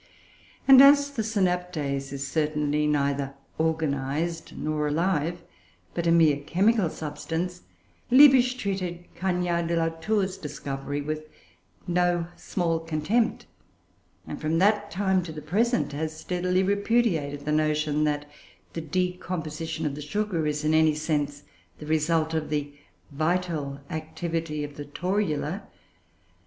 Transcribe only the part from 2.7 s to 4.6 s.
neither organized